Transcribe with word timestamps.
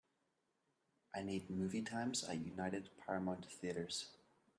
I 1.15 1.21
need 1.21 1.51
movie 1.51 1.83
times 1.83 2.23
at 2.23 2.43
United 2.43 2.89
Paramount 2.97 3.45
Theatres 3.45 4.07